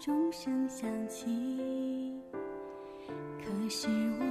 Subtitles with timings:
[0.00, 2.10] 钟声响起
[3.38, 3.86] 可是
[4.18, 4.29] 我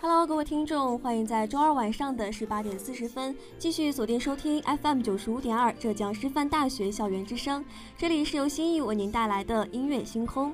[0.00, 7.64] Hello，各位听众，欢迎在周二晚上的十八点四十分继续锁定收听 FM 九十五点二浙江师范大学校园之声。
[7.96, 10.52] 这里是由心意为您带来的音乐星空。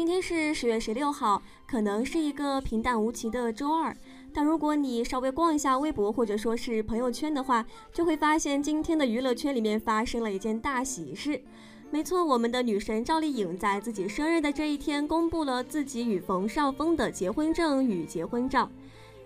[0.00, 3.94] 今天是十月十六号，可能是一个平淡无奇的周二。
[4.32, 11.38] 但如果你稍微逛一下微博或者说是朋友圈的话，就会发现今天的娱乐圈里面发生了一件大喜事。
[11.90, 18.70] 没错，我们的女神赵丽颖在自己生日的这一天公布了自己与冯绍峰的结婚证与结婚照。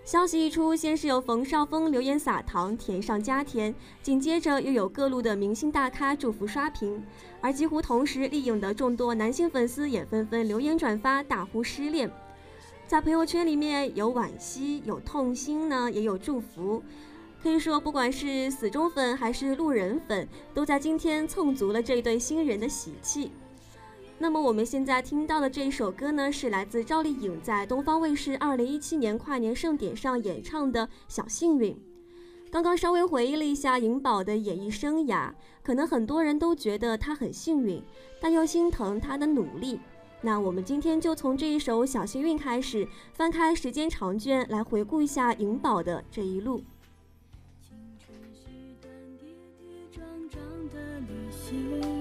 [0.04, 7.02] 消息一出，先是有冯绍峰留言撒糖，甜上加甜，紧接着又有各路的明星大咖祝福刷屏，
[7.40, 12.10] 而几乎同时，丽颖的众多男性粉丝也纷纷留言转发，大呼失恋。
[12.86, 16.82] 在朋友圈里面有惋惜，有痛心呢，也有祝福。
[17.42, 23.32] 可以说，不管是死忠粉还是路人粉，都在今天蹭足了这对新人的喜气。
[24.24, 31.74] 那么我们现在听到的这一首歌呢，是来自赵丽颖在东方卫视二零一七年跨年盛典上演唱的《小幸运》。
[32.50, 35.30] 刚刚稍微回忆了一下颖宝的演艺生涯，
[35.62, 37.82] 可能很多人都觉得她很幸运，
[38.18, 39.78] 但又心疼她的努力。
[40.22, 46.62] 那我们今天就从这一首《小幸运》开始，翻开时间长卷，来回顾一下颖宝的这一路。
[47.60, 48.48] 青春是
[48.80, 48.90] 段
[49.20, 51.93] 跌跌撞撞的旅行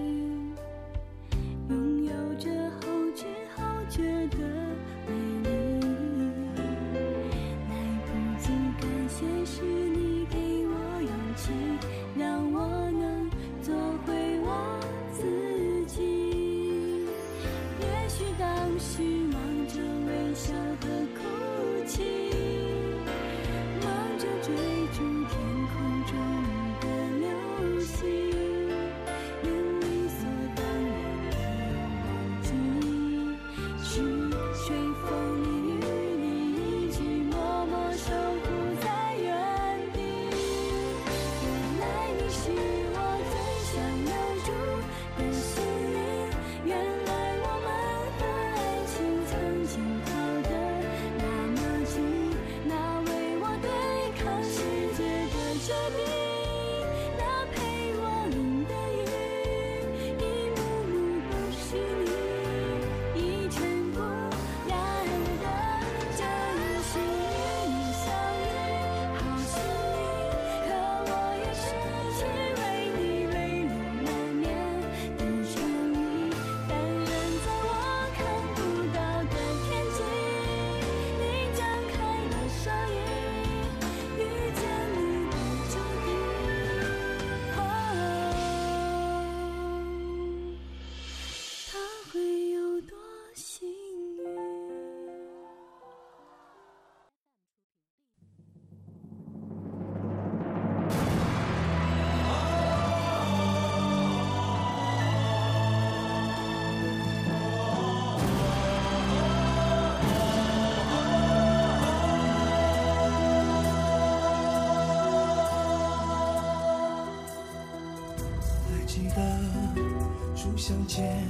[120.95, 121.28] 间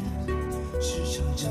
[0.82, 1.50] 是场震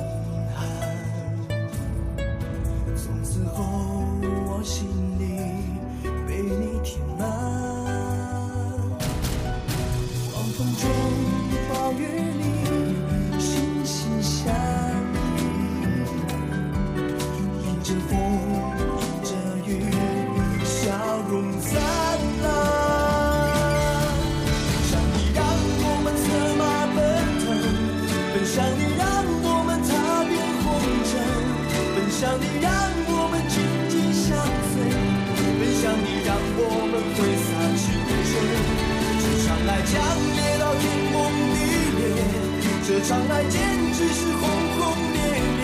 [43.04, 43.60] 场爱简
[43.92, 45.20] 直是轰轰烈
[45.58, 45.62] 烈。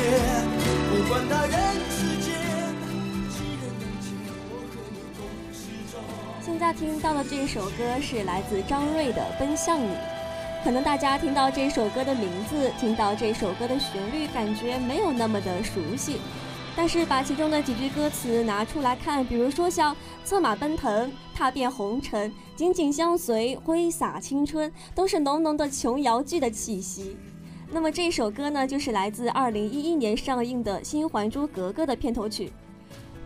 [0.90, 1.52] 不管他人
[1.88, 2.34] 世间
[3.30, 4.10] 几人能解，
[4.50, 5.58] 我和你共始
[5.92, 6.02] 终。
[6.44, 9.92] 现在听到的这首歌是来自张睿的《奔向你》。
[10.64, 16.20] 可能大家听到这首歌的名字，听到这首歌的旋律，感觉没有那么的熟悉。
[16.78, 27.16] 但是把其中的几句歌词拿出来看，比如说像“策马奔腾”“踏遍红尘”“紧紧相随”“挥洒青春”，都是浓浓的琼瑶剧的气息。
[27.72, 32.52] 那么这首歌呢，就是来自2011年上映的新《还珠格格》的片头曲。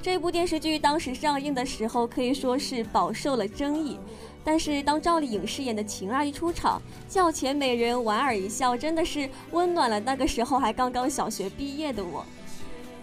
[0.01, 3.99] 这部电视剧当时上映的时候，可以说是饱受了争议。
[4.43, 12.25] 但是当赵丽颖饰演的晴儿一出场，叫前美人莞尔一笑，真的是温暖了那个时候还刚刚小学毕业的我。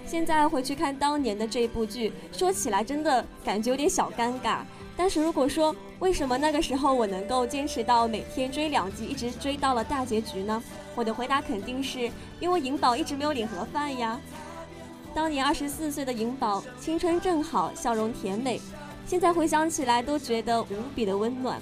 [0.09, 4.61] 现在回去看当年的这部剧，说起来真的感觉有点小尴尬。
[4.97, 10.63] 但是如果说为什么那个时候我能够坚持到每天追两集，一直追到了大结局呢？
[10.95, 12.09] 我的回答肯定是
[12.39, 14.19] 因为颖宝一直没有领盒饭呀。
[15.13, 18.59] 当年二十四岁的颖宝，青春正好，笑容甜美，
[19.05, 21.61] 现在回想起来都觉得无比的温暖。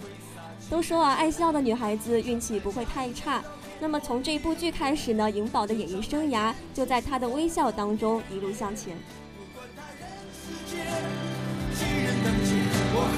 [0.70, 3.44] 都说啊，爱笑的女孩子运气不会太差。
[3.80, 8.98] 那么从这部剧开始呢，颖宝的演艺生涯就在她的微笑当中一路向前。
[9.36, 10.84] 不管他人世间
[11.78, 12.52] 几人能解，
[12.94, 13.18] 我和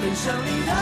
[0.00, 0.72] 奔向你，让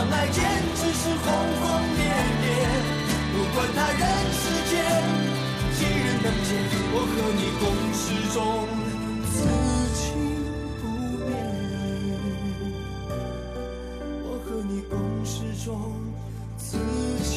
[0.00, 0.40] 相爱简
[0.76, 1.24] 直是轰
[1.60, 1.62] 轰
[1.94, 2.00] 烈
[2.40, 2.48] 烈。
[3.34, 4.02] 不管他人
[4.32, 4.72] 世间
[5.76, 6.48] 几人能解，
[6.94, 7.62] 我和你共
[7.92, 8.02] 始
[8.32, 8.40] 终，
[9.30, 9.34] 此
[10.00, 10.00] 情
[10.80, 10.82] 不
[11.26, 11.28] 灭。
[14.24, 15.32] 我和你共始
[15.62, 15.68] 终，
[16.56, 16.78] 此
[17.22, 17.36] 情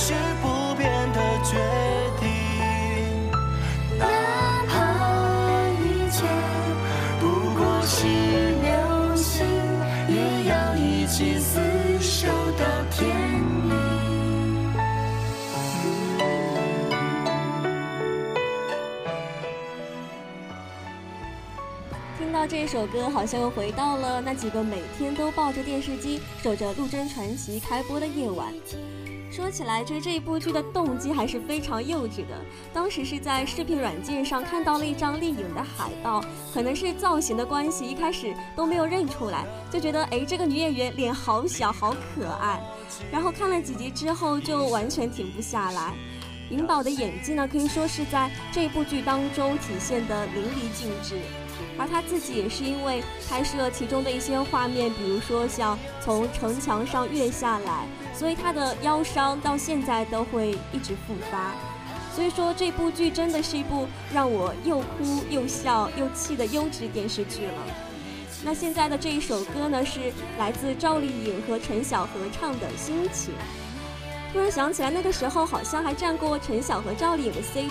[0.00, 1.56] 是不变的决
[2.20, 2.28] 定，
[3.98, 4.06] 哪
[4.68, 4.72] 怕
[5.82, 6.22] 一切
[7.18, 7.24] 不
[7.58, 8.06] 过是
[8.62, 9.44] 流星，
[10.08, 10.16] 也
[10.48, 13.08] 要一起厮守到天
[13.66, 13.74] 明。
[22.16, 28.54] 听到到这首歌，好像又回到了那几个每天都抱着电视机守着《陆贞传奇》开播的夜晚。
[29.30, 32.34] 说起来，追这一部剧的动机还是非常幼稚的。
[32.72, 42.60] 当时是在视频软件上看到了一张丽颖的海报，可能是造型的关系，一开始都没有认出来，就觉得哎，这个女演员脸好小，好可爱。
[43.12, 45.94] 然后看了几集之后，就完全停不下来。
[46.50, 51.16] 颖宝的演技呢，可以说是在这部剧当中体现的淋漓尽致。
[51.78, 61.54] 而他自己也是因为拍摄其中的一些画面，比如说像从城墙上跃下来，所以他的腰伤到现在都会一直复发。
[62.14, 67.62] 所以说这部剧真的是一部让我又哭又笑又气的优质电视剧了。
[68.44, 73.32] 那现在的这一首歌呢，是来自赵丽颖和陈晓合唱的《心情》。
[74.32, 77.70] 突然想起来，那个时候好像还站过陈晓和赵丽颖的 CP。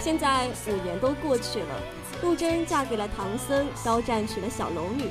[0.00, 1.80] 现在五年都过去了，
[2.22, 5.10] 陆贞嫁给了唐僧，肖战娶了小龙女。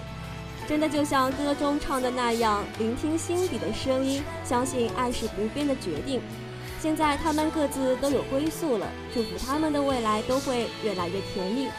[0.68, 6.22] 真的就像歌中唱的那样，聆听心底的声音，相信爱是不变的决定。
[6.82, 11.70] 现在他们各自都有归宿了，祝福他们的未来都会越来越甜蜜。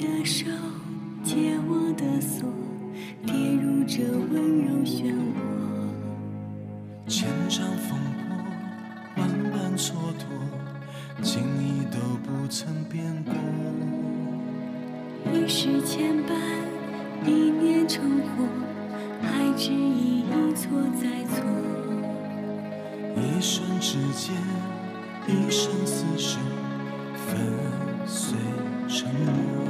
[0.00, 0.46] 的手，
[1.22, 2.48] 解我的锁，
[3.26, 4.02] 跌入这
[4.32, 5.36] 温柔漩涡。
[7.06, 8.34] 千丈风波，
[9.18, 10.22] 万般蹉跎，
[11.22, 13.34] 情意都不曾变过。
[15.34, 16.32] 一世牵绊，
[17.26, 18.48] 一念成火，
[19.20, 21.44] 还执意一错再错。
[23.16, 24.34] 一瞬之间，
[25.28, 26.38] 一生厮守，
[27.14, 27.36] 粉
[28.06, 28.38] 碎
[28.88, 29.69] 承诺。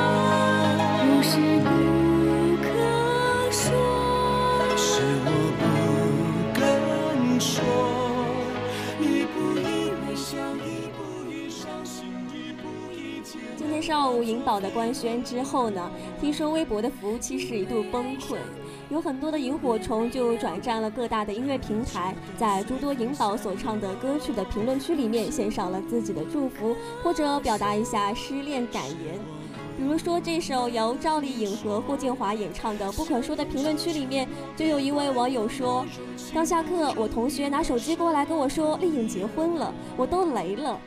[14.51, 15.89] 宝的官宣之后呢，
[16.19, 18.35] 听说微博的服务器是一度崩溃，
[18.89, 29.17] 有很多的萤火虫就转战了各大的音乐平台，在诸多银宝所唱的歌曲的评论区里面献上了自己的祝福，或者表达一下失恋感言。
[29.77, 34.27] 比如说这首由赵丽颖和霍建华演唱的《不可说》的评论区里面，
[34.57, 35.85] 就有一位网友说
[36.35, 40.77] ：“刚下课，我同学拿手机过来跟我说丽颖结婚了，我都雷了。”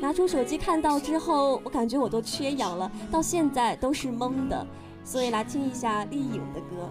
[0.00, 4.66] 拿出手机看到之后，我感觉我都缺氧了，到现在都是懵的。
[5.04, 6.90] 所以来听一下丽颖的歌。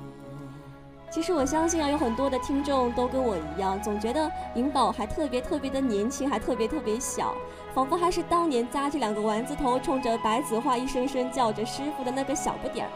[1.12, 7.34] 其实我相信啊，有很多的听众都跟我一样，总觉得颖宝还特别特别的年轻，还特别特别小，
[7.74, 12.92] 仿佛还是当年扎着两个丸子头，冲着白子画一声声叫着师傅的那个小不点儿。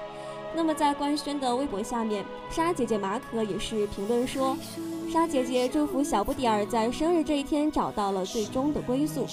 [0.56, 4.56] 那么在官宣的微博下面，莎姐姐马可也是评论说
[5.12, 9.26] ：“莎姐姐祝福小不点儿在生日这一天找到了最终的归宿。”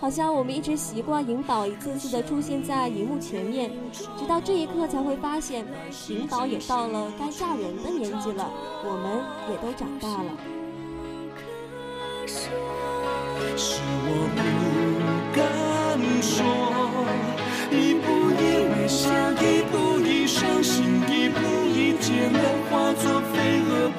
[0.00, 3.70] 好像我们一直习惯银宝一次次的出现在荧幕前面，
[4.16, 5.66] 直到这一刻才会发现，
[6.08, 8.48] 银宝也到了该嫁人的年纪了，
[8.84, 10.30] 我们也都长大了。
[13.56, 14.40] 是我不
[15.34, 15.42] 敢
[16.22, 16.44] 说，
[17.72, 18.06] 一步
[18.38, 19.10] 一微笑，
[19.42, 22.40] 一步一伤心，一步一艰难，
[22.70, 23.90] 化作飞蛾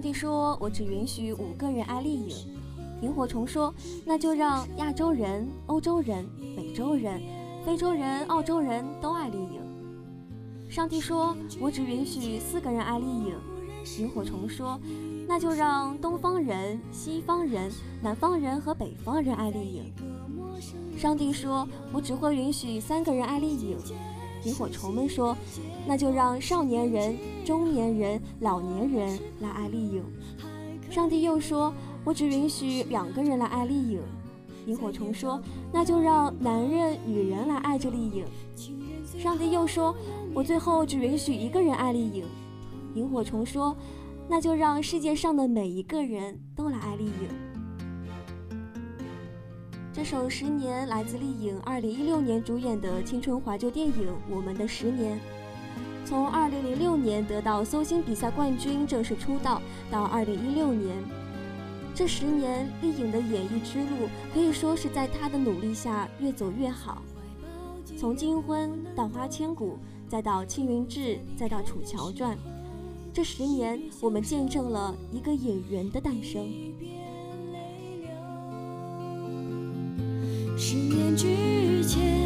[0.00, 2.34] 上帝说：“我只允许五个人爱丽颖。”
[3.04, 7.20] 萤火虫说：“那就让亚洲人、欧洲人、美洲人、
[7.66, 9.60] 非洲人、澳洲人都爱丽颖。”
[10.70, 13.34] 上帝说：“我只允许四个人爱丽颖。”
[14.00, 14.80] 萤火虫说
[15.28, 19.92] ：“那就让东方人、西方人、南方人和北方人爱丽颖。”
[20.96, 23.76] 上帝说：“我只会允许三个人爱丽颖。”
[24.44, 25.36] 萤火虫们说
[25.86, 30.02] ：“那就让少年人、中年人、老年人来爱丽颖。”
[30.90, 31.72] 上帝又说
[32.04, 34.00] ：“我只允许两个人来爱丽颖。”
[34.66, 35.40] 萤火虫说
[35.72, 38.24] ：“那就让男人、女人来爱着丽颖。”
[39.18, 39.94] 上帝又说
[40.32, 42.24] ：“我最后只允许一个人爱丽颖。”
[42.94, 43.76] 萤火虫说
[44.28, 47.28] ：“那就让世界上的每一个人都来爱丽颖。”
[49.92, 53.92] 这首《十年》来自丽颖2016年主演的青春怀旧电影
[54.30, 55.16] 《我们的十年》。
[56.04, 60.96] 从2006年得到搜星比赛冠军，正式出道，到2016年，
[61.92, 67.02] 这十年，丽颖的演艺之路可以说是在她的努力下越走越好。
[67.98, 69.76] 从《金婚》到《花千骨》，
[70.08, 71.00] 再到《青云志》，
[71.36, 72.36] 再到《楚乔传》，
[73.12, 76.48] 这十年，我们见证了一个演员的诞生。
[80.70, 82.19] 十年之前，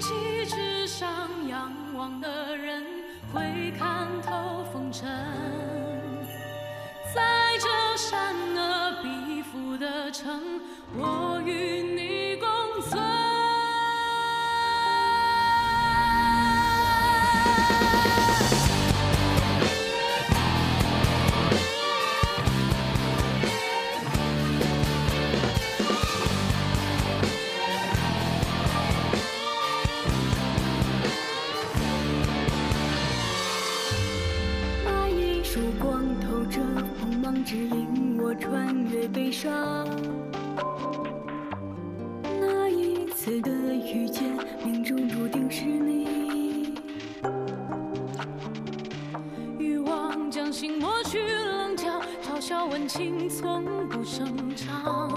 [0.00, 2.82] 气之上仰望的人
[3.32, 5.06] 会看透风尘，
[7.14, 10.60] 在这善恶彼府的城，
[10.96, 12.29] 我与你
[52.92, 55.08] 情从不声张。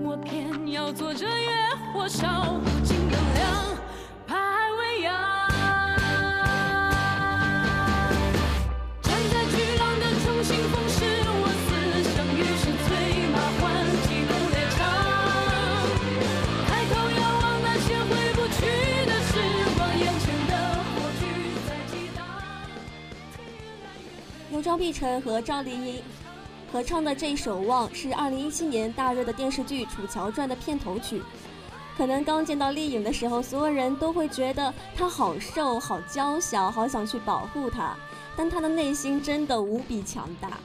[0.00, 1.48] 我偏要做这野
[1.92, 2.60] 火烧
[25.00, 26.02] 晨和赵丽颖
[26.70, 31.22] 合唱的这一首《望》是2017年大热的电视剧《楚乔传》的片头曲。
[31.96, 37.96] 可能刚见到丽颖的时候，所有人都会觉得她好瘦、好娇小，好想去保护她。
[38.36, 40.58] 但她的内心真的无比强大。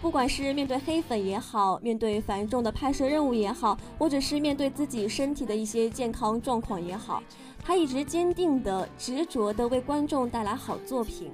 [0.00, 7.22] 不管是面对黑粉也好，面对繁重的拍摄任务也好，或者是面对自己身体的一些健康状况也好，
[7.62, 11.30] 她一直坚定的、执着的为观众带来好作品。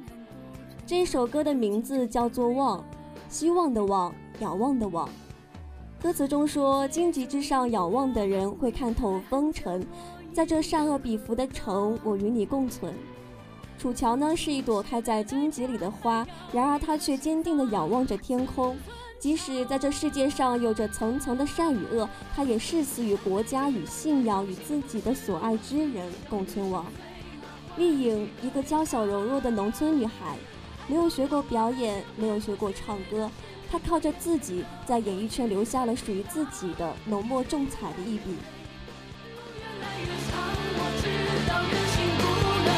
[0.95, 2.79] 这首歌的名字叫做《望》，
[3.27, 5.09] 希望的望，仰望的望。
[6.03, 9.85] 歌词中说：“荆棘之上仰望的人会看透风尘，
[10.35, 12.95] 在这善恶比伏的城，我与你共存。”
[13.81, 18.77] 楚乔呢是一朵开在荆棘里的花，然而她却坚定地仰望着天空。
[19.19, 26.85] 即使在这世界上有着层层的善与恶，她也誓死与国家、与信仰、与自己的所爱之人共存亡。
[27.79, 30.37] 丽颖，一个娇小柔弱的农村女孩，
[30.89, 33.31] 没有学过表演，没有学过唱歌。
[33.71, 38.37] 他靠着自己在演艺圈留下了属于自己的浓墨重彩的一笔。
[39.79, 41.09] 越来越长，我知
[41.49, 42.23] 道人心不
[42.67, 42.71] 能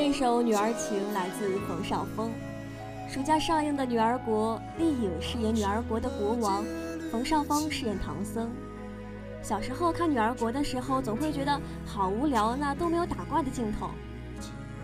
[0.00, 2.30] 这首《女儿情》来自冯绍峰。
[3.08, 6.64] 暑假上映的《女儿国》，丽颖饰演女儿国的国王，
[7.10, 8.48] 冯绍峰饰演唐僧。
[9.42, 13.90] 小时候看《女儿国》的时候，总会觉得好无聊，那都没有打怪的镜头。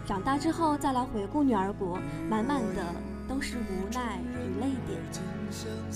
[0.05, 1.97] 长大之后再来回顾《女儿国》，
[2.29, 2.85] 满满的
[3.29, 5.01] 都是无奈与泪点。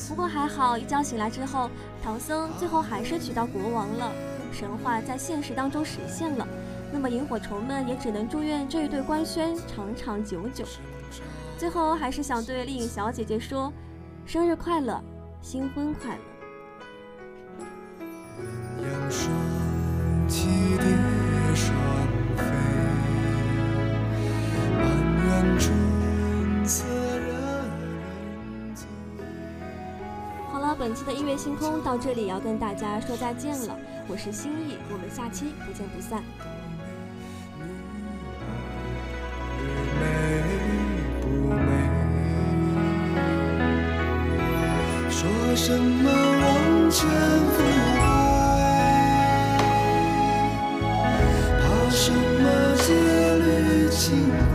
[0.09, 1.68] 不过还好，一觉醒来之后，
[2.04, 4.12] 唐僧最后还是娶到国王了，
[4.52, 6.46] 神话在现实当中实现了。
[6.92, 10.64] 那么萤火虫们也只能祝愿这一对官宣长长久久。
[11.59, 13.72] 最后还是想对丽颖小姐姐说，
[14.24, 15.03] 生日快乐，
[15.40, 16.20] 新婚快乐。
[30.51, 36.22] 好了，本期的音乐星空到这里要跟大家说再见了，我是心意，我们下期不见不散。
[45.61, 47.01] 什么往前
[47.51, 47.57] 飞
[47.99, 48.01] 来？
[51.61, 52.44] 怕什么
[52.77, 52.88] 戒
[53.44, 53.49] 律
[53.90, 54.48] 清白？